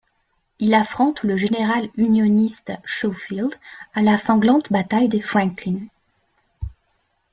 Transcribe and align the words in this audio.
Il 0.57 0.73
affronte 0.73 1.21
le 1.21 1.37
général 1.37 1.89
unioniste 1.95 2.71
Schofield 2.87 3.53
à 3.93 4.01
la 4.01 4.17
sanglante 4.17 4.71
bataille 4.71 5.09
de 5.09 5.19
Franklin. 5.19 5.79